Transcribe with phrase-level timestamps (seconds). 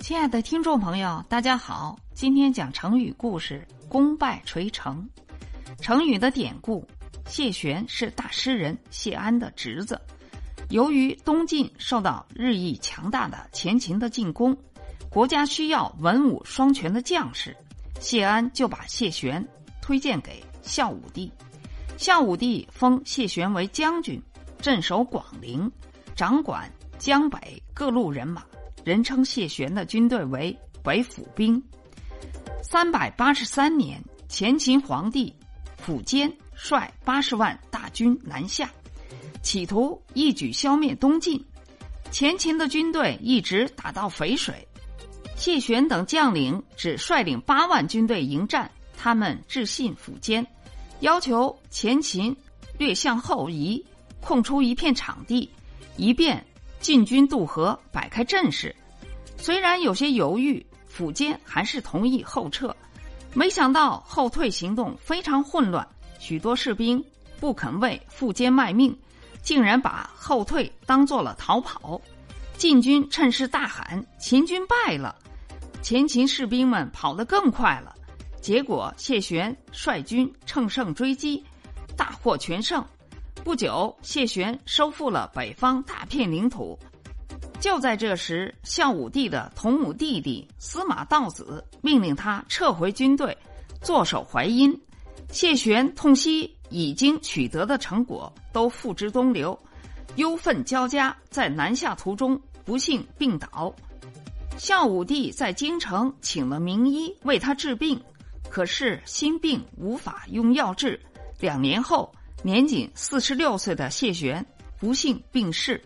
[0.00, 5.06] 亲爱的听众朋友，大家好，今天讲成语故事“功败垂成”。
[5.82, 6.86] 成语的典故：
[7.26, 10.00] 谢玄是大诗人谢安的侄子。
[10.70, 14.56] 由于东晋受到日益强大的前秦的进攻，
[15.10, 17.54] 国家需要文武双全的将士，
[18.00, 19.46] 谢安就把谢玄
[19.82, 21.30] 推荐给孝武帝。
[21.96, 24.22] 孝武帝封谢玄为将军，
[24.60, 25.70] 镇守广陵，
[26.14, 28.44] 掌管江北各路人马。
[28.88, 31.62] 人称谢玄的军队为北府兵。
[32.62, 35.30] 三百八十三年，前秦皇帝
[35.84, 38.70] 苻坚率八十万大军南下，
[39.42, 41.38] 企图一举消灭东晋。
[42.10, 44.66] 前秦的军队一直打到淝水，
[45.36, 48.70] 谢玄等将领只率领八万军队迎战。
[48.96, 50.46] 他们致信苻坚，
[51.00, 52.34] 要求前秦
[52.78, 53.84] 略向后移，
[54.22, 55.50] 空出一片场地，
[55.98, 56.42] 以便。
[56.80, 58.74] 进军渡河，摆开阵势。
[59.36, 60.64] 虽然有些犹豫，
[60.96, 62.74] 苻坚还是同意后撤。
[63.34, 65.86] 没想到后退行动非常混乱，
[66.18, 67.04] 许多士兵
[67.38, 68.96] 不肯为苻坚卖命，
[69.42, 72.00] 竟然把后退当做了逃跑。
[72.56, 75.14] 晋军趁势大喊：“秦军败了！”
[75.82, 77.94] 前秦士兵们跑得更快了。
[78.40, 81.44] 结果谢玄率军乘胜追击，
[81.96, 82.84] 大获全胜。
[83.48, 86.78] 不久，谢玄收复了北方大片领土。
[87.58, 93.34] 就在这时，孝武帝的同母弟弟司马道子命令他撤回军队，
[93.80, 94.78] 坐守淮阴。
[95.30, 99.58] 谢玄痛惜已经取得的成果都付之东流，
[100.16, 103.74] 忧愤交加，在南下途中不幸病倒。
[104.58, 107.98] 孝武帝在京城请了名医为他治病，
[108.50, 111.00] 可是心病无法用药治。
[111.40, 112.12] 两年后。
[112.42, 114.44] 年仅四十六岁的谢玄
[114.78, 115.82] 不幸病逝。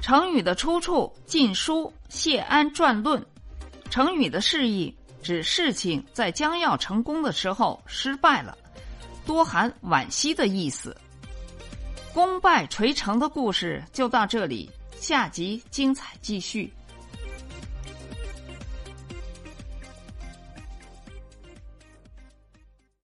[0.00, 3.20] 成语的出处《晋书·谢安传论》。
[3.90, 8.56] 成语的释义指事情在将要成功的时候失败了，
[9.24, 10.96] 多含惋惜的意思。
[12.12, 16.72] 功败垂成的故事就到这里，下集精彩继续。